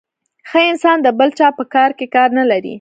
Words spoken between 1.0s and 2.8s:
د بل چا په کار کي کار نلري.